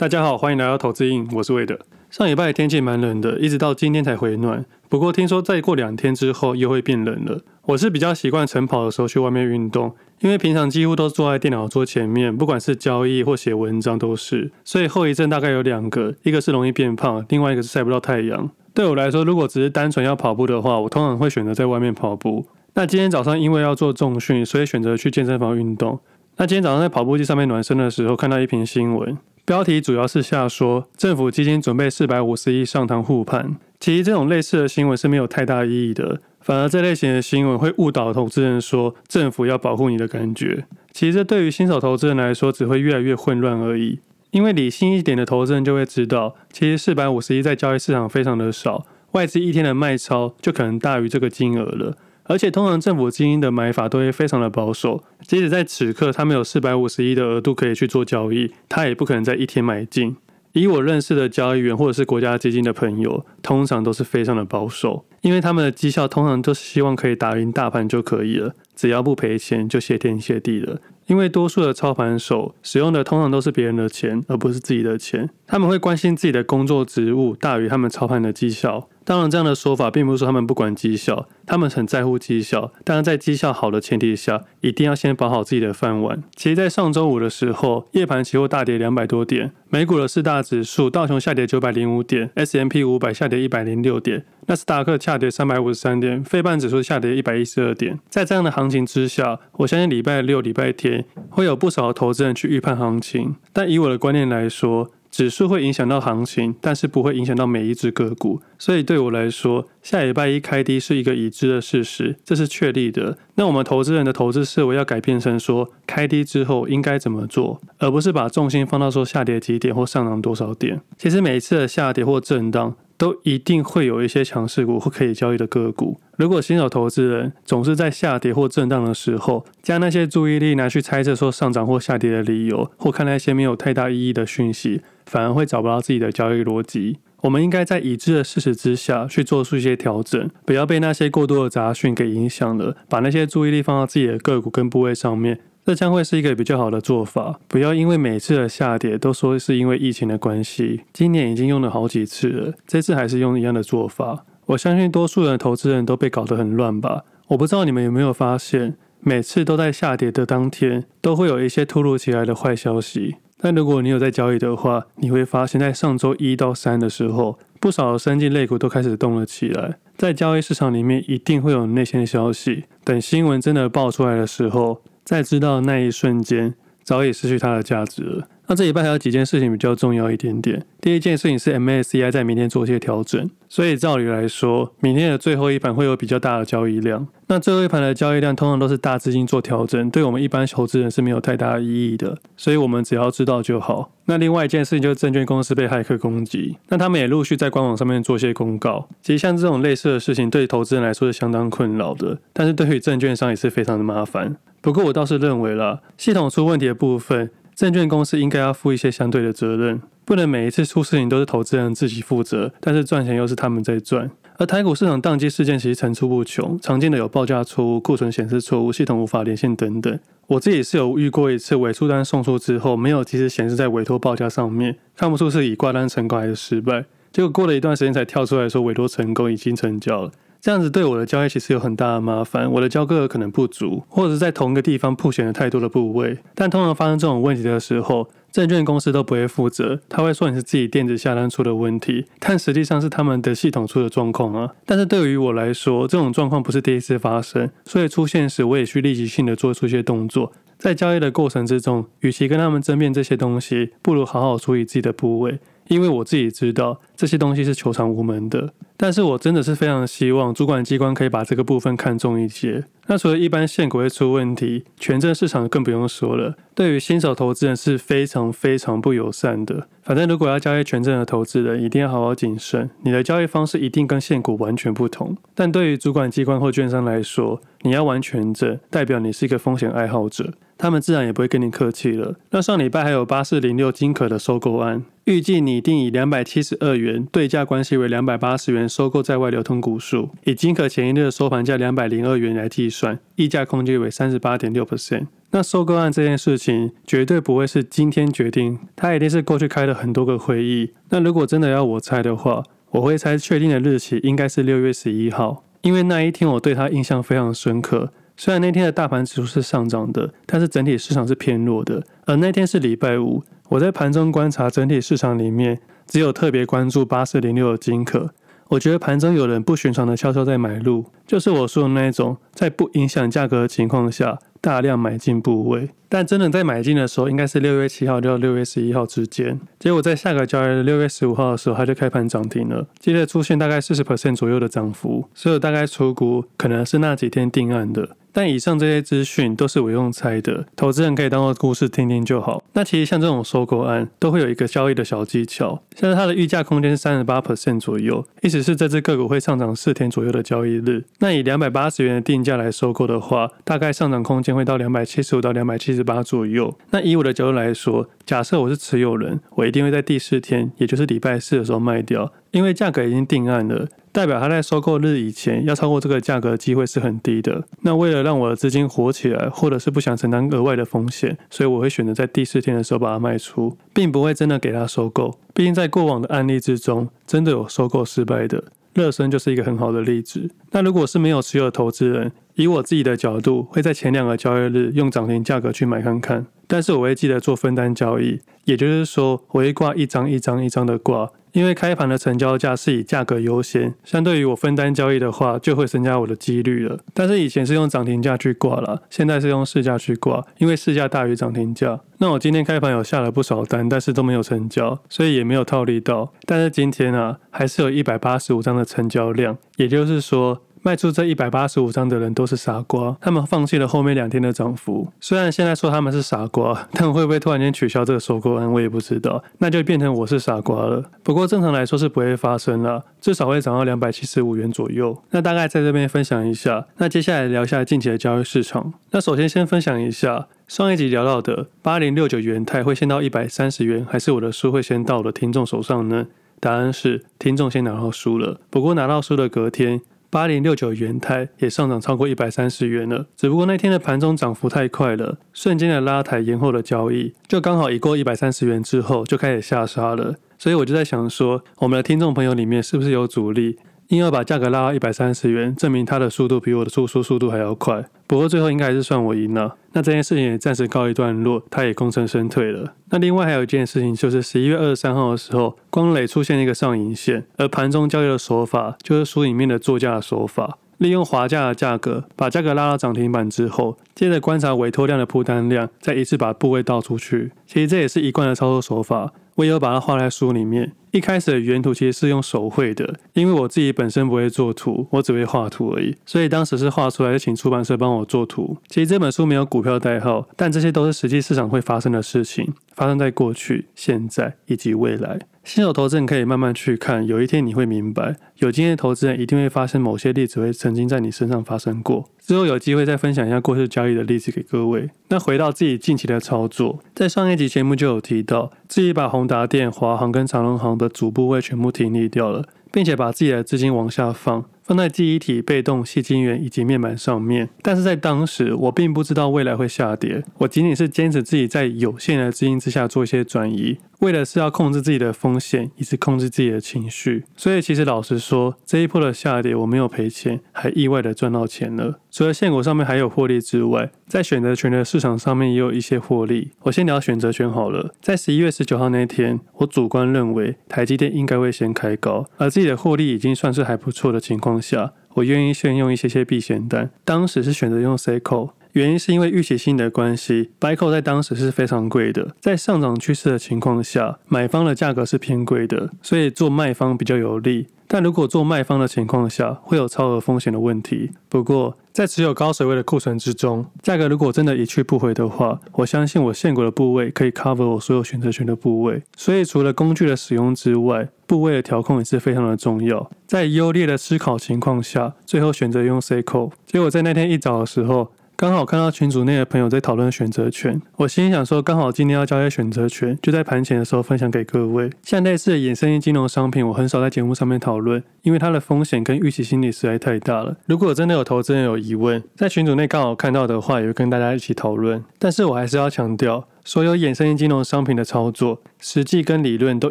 [0.00, 1.78] 大家好，欢迎来到投资瘾，我是魏德。
[2.08, 4.64] 上礼拜天气蛮冷的，一直到今天才回暖。
[4.88, 7.42] 不过听说再过两天之后又会变冷了。
[7.66, 14.50] 我是比较习惯晨跑的时候去外面运动，因为平常几乎都坐在电脑桌前面，不管是交易或写文章都是。
[14.64, 18.50] 所以后遗症大概有两个，一个是容易变胖，另外一个是晒不到太阳。
[18.72, 22.46] 对我来说，如果只是单纯要跑步的话，我通常会选择在外面跑步。
[22.72, 26.00] 那今天早上因为要做重训，所以选择去健身房运动。
[26.38, 29.18] 那今天早上在跑步机上面暖身的时候，看到一篇新闻。
[29.50, 33.56] 标题主要是下说，政府基金准备四百五十亿上堂护盘。
[33.80, 40.66] 其实这种类似的新闻是没有太大意义的，反而这类型的新闻会误导投资人说政府要保护你的感觉。
[40.92, 43.98] 其实这对于新手投资人来说，只会越来越混乱而已。
[44.30, 51.96] 因为理性一点的投资人就会知道，其实四百五十亿在交易市场非常的少，外资一天的卖超就可能大于这个金额了。
[52.30, 60.16] 而且通常政府基金的买法都会非常的保守，即使在此刻他们有四百五十亿的额度可以去做交易，他也不可能在一天买进。
[60.52, 70.78] 以我认识的交易员或者是国家基金的朋友，通常都是非常的保守，因为他们的绩效通常都是希望可以打赢大盘就可以了，只要不赔钱就谢天谢地了。
[71.06, 78.88] 因为多数的操盘手使用的通常都是别人的钱，而不是自己的钱，他们会关心自己的工作职务大于他们操盘的绩效。
[79.10, 82.72] 当然，这样的说法并不是说他们不管绩效，他们很在乎绩效。
[82.84, 86.22] 当然，在绩效好的前提下，一定要先保好自己的饭碗。
[86.36, 97.98] 其实，在上周五的时候，夜盘期货大跌两百多点，美股的四大指数道琼下跌九百零五点，S&P 五百下跌一百零六点，纳斯达克下跌三百五十三点，费半指数下跌一百一十二点。
[98.08, 103.34] 在这样的行情之下，我相信礼拜六、礼拜天会有不少的投资人去预判行情。
[103.52, 108.40] 但以我的观念来说，指数会影响到行情，但是不会影响到每一只个股。
[108.58, 113.18] 所以对我来说，下礼拜一开低是一个已知的事实，这是确立的。
[113.34, 120.80] 那我们投资人的投资思维要改变成说，开低之后应该怎么做，而不是把重心放到说下跌几点或上涨多少点。
[120.96, 125.98] 其实每一次的下跌或震荡，都一定会有一些强势股或可以交易的个股。
[126.18, 136.98] 如果新手投资人总是在下跌或震荡的时候，将那些注意力拿去猜测说上涨或下跌的理由，或看那些没有太大意义的讯息，反而会找不到自己的交易逻辑。
[137.22, 145.40] 我们应该在已知的事实之下去做出一些调整，不要被那些过多的杂讯给影响了，把那些注意力放到自己的个股跟部位上面。
[145.66, 147.40] 这将会是一个比较好的做法。
[147.48, 154.24] 不要因为每次的下跌都说是因为疫情的关系，今年已经用了好几次了，这次还是用一样的做法。
[154.46, 157.02] 我相信多数人的投资人都被搞得很乱吧。
[157.28, 163.16] 我不知道你们有没有发现，每次都在下跌的当天，都会有一些突如其来的坏消息。
[163.42, 169.78] 但如果你有在交易的话，你会发现在上周一到三的时候，不少的生技类股都开始动了起来。
[169.96, 172.64] 在交易市场里面，一定会有内线消息。
[172.84, 178.28] 等新闻真的爆出来的时候，再知道那一瞬间，早已失去它的价值了。
[178.50, 180.66] 那这礼拜还有几件事情比较重要一点点。
[180.80, 187.06] 第一件事情是 MSCI 在明天做一些调整，所以照理来说，明天的最后一盘会有比较大的交易量。
[187.28, 192.18] 那最后一盘的交易量通常都是大资金做调整，对我们一般投资人是没有太大意义的。
[192.36, 193.92] 所以我们只要知道就好。
[194.06, 198.88] 那另外一件事情就是证券公司被骇客攻击，那他们也陆续在官网上面做些公告。
[199.00, 204.34] 其实像这种类似的事情，对投资人来说是相当困扰的，但是对于证券商也是非常的麻烦。
[204.62, 214.10] 不过我倒是认为啦，系统出问题的部分，证券公司应该要负一些相对的责任，不能每一次出事情都是投资人自己负责，但是赚钱又是他们在赚。
[214.38, 220.00] 而台股市场宕机事件其实层出不穷，常见的有报价错误、库存显示错误、系统无法连线等等。
[220.28, 230.12] 我自己是有遇过一次委出单送出之后，没有及时显示在委托报价上面，看不出是已挂单成功还是失败，结果过了一段时间才跳出来说委托成功，已经成交了。
[230.40, 236.16] 这样子对我的交易其实有很大的麻烦，我的交割额可能不足，或者是在同一个地方曝险了太多的部位。
[236.34, 244.50] 但通常发生这种问题的时候，证券公司都不会负责，他会说你是自己电子下单出的问题，但实际上是他们的系统出的状况啊。
[244.64, 250.32] 但是对于我来说，这种状况不是第一次发生，所以出现时我也去立即性的做出一些动作。
[250.56, 255.38] 在交易的过程之中，与其跟他们争辩这些东西，不如好好处理自己的部位。
[255.70, 262.64] 因为我自己知道这些东西是求偿无门的，但是我真的是非常希望主管机关可以把这个部分看重一些。
[262.88, 269.68] 那除了一般现股会出问题，权证市场更不用说了，对于新手投资人是非常非常不友善的。
[269.84, 275.16] 反正如果要交易权证的投资人，一定要好好谨慎，你的交易方式一定跟现股完全不同。
[275.36, 280.32] 但对于主管机关或券商来说，你要玩权证，代表你是一个风险爱好者。
[280.60, 282.16] 他们自然也不会跟你客气了。
[282.32, 295.06] 那上礼拜还有八四零六金可的收购案，预计拟定以两百七十二元对价关系为两百八十元收购在外流通股数，以金可前一日的收盘价两百零二元来计算，溢价空间为三十八点六 percent。
[295.30, 300.72] 那收购案这件事情绝对不会是今天决定，它一定是过去开了很多个会议。
[300.90, 302.42] 那如果真的要我猜的话，
[302.72, 307.92] 我会猜确定的日期应该是六月十一号，因为那一天我对它印象非常深刻。
[308.22, 311.82] 虽然那天的大盘指数是上涨的，但是整体市场是偏弱的。
[312.04, 318.10] 而那天是礼拜五，我在盘中观察整体市场里面，只有特别关注八四零六的金可。
[318.48, 325.70] 我觉得盘中有人不寻常的悄悄在买入，就是我说的那一种，在不影响价格的情况下，大量买进部位。
[325.88, 329.40] 但真的在买进的时候，应该是六月七号到六月十一号之间。
[329.58, 337.96] 结果在下个交易日六月十五号的时候，它就开盘涨停了，接着出现大概四十 percent 左右的涨幅，所以大概初估可能是那几天定案的。
[338.12, 342.42] 但以上这些资讯都是我用猜的，投资人可以当做故事听听就好。
[342.52, 350.84] 那其实像这种收购案都会有一个交易的小技巧，像是它的溢价空间是三十八 percent 左右，意思是这只个股会上涨四天左右的交易日。
[350.98, 356.56] 那以两百八十元的定价来收购的话，大概上涨空间会到两百七十五到两百七十八左右。
[356.70, 363.68] 那以我的角度来说，假设我是持有人，我一定会在第四天，也就是礼拜四的时候卖掉，因为价格已经定案了。
[363.92, 367.42] 代表它在收购日以前要超过这个价格的机会是很低的。
[367.62, 375.18] 那为了让我的资金活起来，或者是不想承担额外的风险，所以我会选择在第四天的时候把它卖出，并不会真的给它收购。
[375.34, 378.44] 毕竟在过往的案例之中，真的有收购失败的，
[378.74, 380.30] 乐身就是一个很好的例子。
[380.52, 391.10] 那如果是没有持有的投资人，以我自己的角度，会在前两个交易日用涨停价格去买看看，但是我会记得做分单交易，也就是说我会挂一张一张一张的挂。
[391.32, 396.78] 因为开盘的成交价是以价格优先，相对于我分单交易的话，就会增加我的几率了。
[396.92, 401.80] 但是以前是用涨停价去挂了，现在是用市价去挂，因为市价大于涨停价。
[401.98, 406.12] 那我今天开盘有下了不少单，但是都没有成交，所以也没有套利到。
[406.24, 410.42] 但是今天啊，还是有一百八十五张的成交量，也就是说。
[410.62, 414.88] 卖出这一百八十五张的人都是傻瓜，他们放弃了后面两天的涨幅。
[415.00, 419.22] 虽然现在说他们是傻瓜， 但会不会突然间取消这个收购案，我也不知道。
[419.38, 420.84] 那就变成我是傻瓜了。
[421.02, 425.02] 不过正常来说是不会发生了，至少会涨到两百七十五元左右。
[425.10, 426.66] 那大概在这边分享一下。
[426.76, 428.74] 那接下来聊一下近期的交易市场。
[428.90, 436.06] 那首先先分享一下上一集聊到的八零六九元泰会先到一百三十元，还是我的书会先到我的听众手上呢？
[436.38, 438.40] 答案是听众先拿到书了。
[438.50, 439.80] 不过拿到书的隔天。
[440.10, 453.56] 八零六九元泰也上涨超过一百三十元了，只不过那天的盘中涨幅太快了，瞬间的拉抬延后的交易，就刚好一过一百三十元之后就开始下杀了，所以我就在想说，我们的听众朋友里面是不是有主力？
[453.90, 457.84] 硬要把价格拉到一百三十元，证明它的速度比我的出书速度还要快。
[458.06, 459.56] 不过最后应该还是算我赢了。
[459.72, 462.72] 那这件事情也暂时告一段落，它也功成身退了。
[462.90, 477.32] 那另外还有一件事情，就是十一月二十三号的时候，光磊出现一个上影线，而盘中交易的手法就是书里面的作价的手法，利用滑价的价格把价格拉到涨停板之后，接着观察委托量的铺单量，再一次把部位倒出去。
[477.44, 480.70] 其实这也是一贯的操作手法，我也有把它画在书里面。
[480.92, 488.56] 一开始的原图其实是用手绘的，因为我自己本身不会做图，我只会画图而已，所以当时是画出来就请出版社帮我做图。
[488.68, 495.20] 其实这本书没有股票代号，但这些都是实际市场会发生的事情，发生在过去、现在以及未来。
[495.42, 502.10] 新手投资人可以慢慢去看，有一天你会明白，有经验的投资人一定会发生某些例子会曾经在你身上发生过。
[502.20, 504.90] 之后有机会再分享一下过去交易的例子给各位。
[505.08, 517.48] 那回到自己近期的操作，在上一集节目就有提到，自己把宏达电、华航跟长荣航的主部位全部停利掉了，并且把自己的资金往下放，放在记忆体、被动、细晶圆以及面板上面。
[517.60, 523.78] 但是在当时，我并不知道未来会下跌，我仅仅是坚持自己在有限的资金之下做一些转移。
[523.98, 531.98] 为的是要控制自己的风险，以及控制自己的情绪，所以其实老实说，这一波的下跌我没有赔钱，还意外的赚到钱了。
[532.10, 536.52] 除了现股上面还有获利之外，在选择权的市场上面也有一些获利。
[536.62, 546.90] 我先聊选择权好了，在十一月十九号那天，我主观认为台积电应该会先开高，而自己的获利已经算是还不错的情况下，我愿意先用一些些避险单。
[547.04, 548.50] 当时是选择用 C call。
[548.72, 557.66] 原因是因为预期性的关系，B call 在当时是非常贵的，在上涨趋势的情况下，买方的价格是偏贵的，所以做卖方比较有利。
[557.88, 561.10] 但如果做卖方的情况下，会有超额风险的问题。
[561.28, 569.02] 不过，在持有高水位的库存之中，价格如果真的一去不回的话，我相信我限股的部位可以 cover 我所有选择权的部位。
[569.16, 573.10] 所以，除了工具的使用之外，部位的调控也是非常的重要。
[573.26, 576.52] 在优劣的思考情况下，最后选择用 C call。
[576.64, 578.12] 结果在那天一早的时候。
[578.40, 584.88] 刚好看到群组内的朋友在讨论选择权，我心里想说，刚好今天要交易选择权，就在盘前的时候分享给各位。
[585.02, 590.56] 像类似的衍生性金融商品，我很少在节目上面讨论，因为它的风险跟预期心理实在太大了。
[590.64, 595.04] 如果真的有投资人有疑问，在群组内刚好看到的话，也会跟大家一起讨论。
[595.18, 596.46] 但是我还是要强调。
[596.62, 599.90] 所有衍生性金融商品的操作，实际跟理论都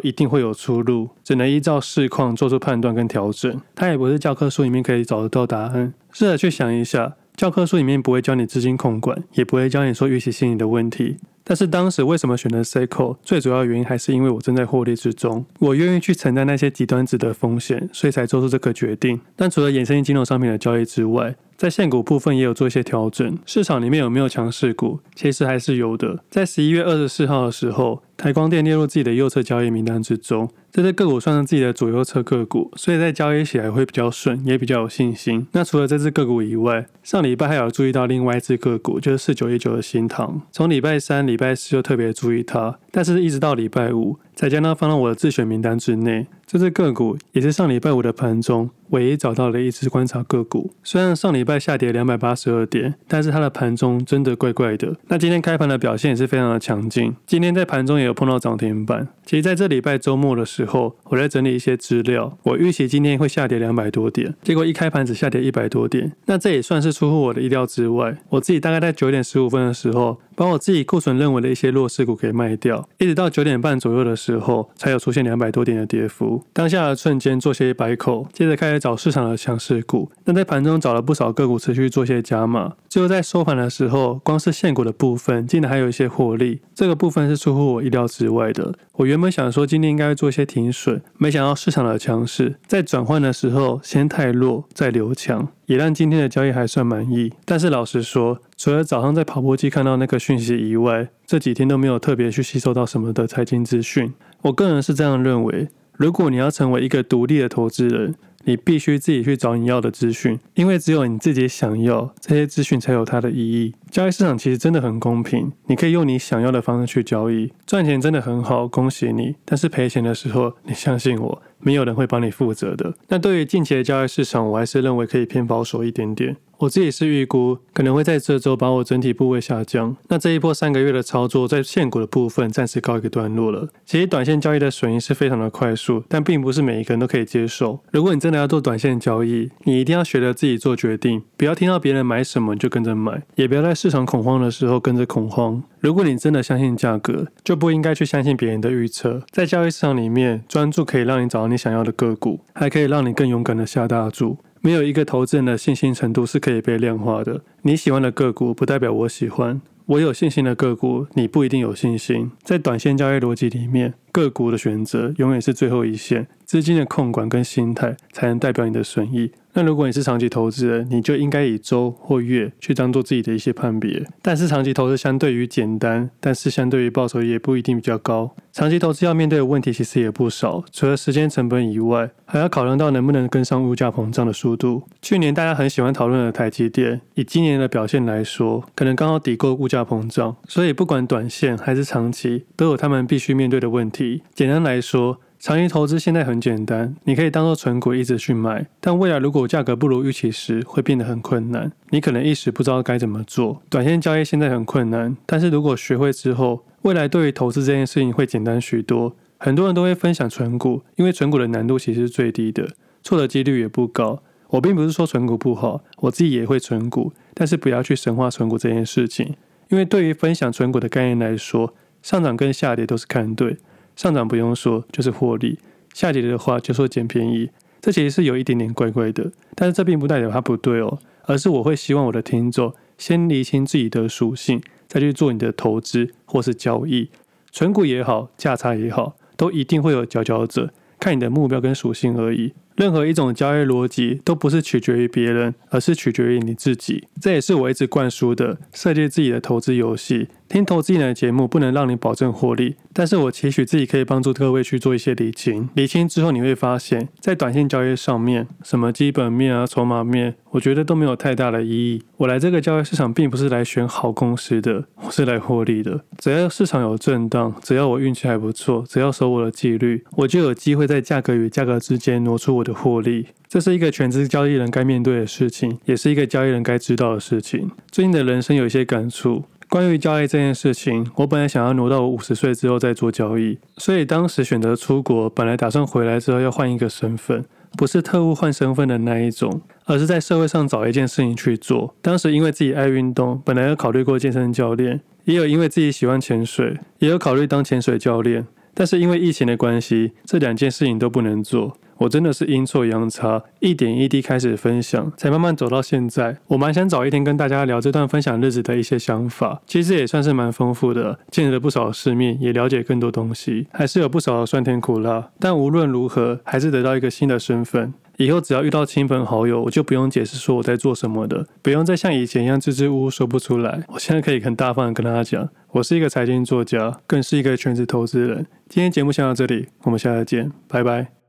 [0.00, 3.60] 一定会有出入，只能依照市况做出判断跟调整。
[3.74, 5.92] 它也不是教科书里面可以找得到答案。
[6.12, 11.16] 试着去想一下，教科书里面不会教你资金控管，也不会教你说预期心理的问题。
[11.42, 13.16] 但是当时为什么选择 Seiko？
[13.22, 19.18] 最主要原因还是因为我正在获利之中，我愿意去承担那些极端值的风险，所以才做出这个决定。
[19.36, 23.38] 但除了衍生性金融商品的交易之外，在现股部分也有做一些调整。
[23.44, 24.98] 市场里面有没有强势股？
[25.14, 26.24] 其实还是有的。
[26.30, 30.48] 在十一月二十四号的时候，台光电列入自己的右侧交易名单之中。
[30.72, 35.46] 这只个股算是自己的左右侧个股，所以在交易起来会比较顺，也比较有信心。
[35.52, 40.40] 那除了这只个股以外，上礼拜还有注意到另外一只个股，就是四九一九的新唐。
[40.50, 46.26] 从礼拜三、礼拜四就特别注意它，但是一直到礼拜五才将它放到我的自选名单之内。
[46.50, 50.72] 这只个股也是上礼拜五的盘中唯一找到的一只观察个股。
[50.82, 54.96] 虽然上礼拜下跌两百八十二点，但是它的盘中真的怪怪的。
[55.06, 59.06] 那今天开盘的表现也是非常的强劲，今天在盘中也有碰到涨停板。
[59.24, 62.36] 其实在这礼拜周末的时候，我在整理一些资料。
[62.42, 68.18] 我预期今天会下跌两百多点，结果一开盘只下跌一百多点，那这也算是出乎我的意料之外。
[68.30, 76.42] 我自己大概在九点十五分的时候，把我自己库存认为的一些弱势股给卖掉，一直到九点半左右的时候，才有出现两百多点的跌幅。
[76.54, 80.10] 当下的瞬间做些摆口，接着开始找市场的强势股。
[80.24, 82.72] 那在盘中找了不少个股，持续做些加码。
[82.88, 86.62] 最后在收盘的时候，光是现股的部分，竟然还有一些获利。
[86.74, 88.72] 这个部分是出乎我意料之外的。
[88.94, 97.32] 我原本想说今天应该做些停损，没想到市场的强势在转换的时候先太弱，再留强，也让今天的交易还算满意。
[97.44, 104.12] 但是老实说，除了早上在跑步机看到那个讯息以外，这几天都没有特别去吸收到什么的财经资讯。
[104.42, 113.72] 我个人是这样认为，如果你要成为一个独立的投资人，你必须自己去找你要的资讯，因为只有你自己想要这些资讯才有它的意义。
[113.92, 119.36] 交易市场其实真的很公平，你可以用你想要的方式去交易，赚钱真的很好，恭喜你。
[119.44, 122.94] 但是赔钱的时候，你相信我，没有人会帮你负责的。
[123.08, 126.36] 那对于近期的交易市场，我还是认为可以偏保守一点点。
[126.58, 129.96] 我自己是预估可能会在这周把我整体部位下降。
[130.08, 133.70] 那这一波三个月的操作，在现股的部分暂时告一个段落了。
[133.86, 137.80] 其实短线交易的损益是非常的快速，但并不是每一个人都可以接受。
[137.92, 145.62] 如果你真的要做短线交易，你一定要学着自己做决定，不要听到别人买什么就跟着买，也不要在市场恐慌的时候跟着恐慌。
[145.80, 149.22] 如果你真的相信价格，就不应该去相信别人的预测。
[149.30, 154.36] 在交易市场里面，专注可以让你找到你想要的个股，还可以让你更勇敢的下大注。
[154.60, 157.40] 没有一个投资人的信心程度是可以被量化的。
[157.62, 162.30] 你喜欢的个股不代表我喜欢，我有信心的个股你不一定有信心。
[162.42, 169.32] 在短线交易逻辑里面，个股的选择永远是最后一线，资金的控管跟心态才能代表你的损益。
[169.52, 174.06] 那如果你是长期投资人，你就应该以周或月去当做自己的一些判别。
[174.22, 178.30] 但是长期投资相对于简单，但是相对于报酬也不一定比较高。
[178.52, 184.84] 长期投资要面对的问题其实也不少，除了时间成本以外，还要考量到能不能跟上物价膨胀的速度。
[185.02, 193.99] 去年大家很喜欢讨论的台积电，以今年的表现来说，可能刚好抵过物价膨胀，所以不管短线还是长期，都有他们必须面对的问题。
[194.34, 201.70] 简单来说，长期投资现在很简单，你可以当做存股一直去买，但未来如果价格不如预期时，会变得很困难。
[201.90, 203.62] 你可能一时不知道该怎么做。
[203.68, 209.16] 短线交易现在很困难，但是如果学会之后，未来对于投资这件事情会简单许多。
[209.38, 212.68] 很多人都会分享存股，因为存股的难度其实是最低的，
[213.02, 214.22] 错的几率也不高。
[214.48, 219.34] 我并不是说存股不好，我自己也会存股，但是不要去神化存股这件事情，
[219.68, 223.56] 因为对于分享存股的概念来说，上涨跟下跌都是看对。
[224.00, 225.58] 上涨不用说，就是获利；
[225.92, 227.50] 下跌的话就说捡便宜，
[227.82, 229.30] 这其实是有一点点怪怪的。
[229.54, 237.10] 但是这并不代表它不对哦，而是我会希望我的听众先厘清自己的属性，再去做你的投资或是交易。
[237.52, 242.54] 存股也好，价差也好，都一定会有佼佼者，看你的目标跟属性而已。
[242.76, 247.06] 任何一种交易逻辑都不是取决于别人，而是取决于你自己。
[247.20, 250.28] 这也是我一直灌输的：设计自己的投资游戏。
[250.50, 255.68] 听投资人的节目不能让你保证获利，但是我期许自己可以帮助各位去做一些理清。
[255.74, 262.02] 理清之后，你会发现在短线交易上面，什么基本面啊、筹码面，我觉得都没有太大的意义。
[262.16, 266.00] 我来这个交易市场并不是来选好公司的，我是来获利的。
[266.18, 273.28] 只要市场有震荡，只要我运气还不错，只要守我的纪律，我就有机会在价格与价格之间挪出我的获利。
[273.48, 277.70] 这是一个全职交易人该面对的事情，也是一个交易人该知道的事情。
[277.92, 287.44] 最近的人生有一些感触，关于交易这件事情，我本来想要挪到我五十岁之后再做交易，所以当时选择出国，本来打算回来之后要换一个身份，
[287.78, 291.94] 不是特务换身份的那一种，而是在社会上找一件事情去做。
[292.02, 301.76] 当时因为自己爱运动，本来有考虑过健身教练，也有因为自己喜欢潜水，也有考虑当潜水教练，但是因为疫情的关系，这两件事情都不能做。
[302.00, 306.38] 我真的是阴错阳差，一点一滴开始分享，才慢慢走到现在。
[306.46, 315.30] 我蛮想找一天跟大家聊这段分享日子的一些想法，其实也算是蛮丰富的，见了不少世面，也了解更多东西，还是有不少的酸甜苦辣。
[315.38, 317.92] 但无论如何，还是得到一个新的身份。
[318.16, 323.82] 以后只要遇到亲朋好友，我就不用解释说我在做什么的，不用再像以前一样支支吾吾说不出来。
[323.88, 328.46] 我现在可以很大方的跟大家讲，我是一个财经作家，更是一个全职投资人。
[328.68, 331.19] 今天节目先到这里，我们下次见，拜拜。